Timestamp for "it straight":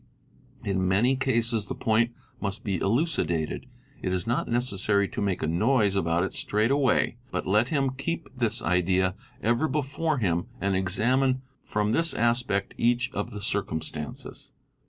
6.23-6.71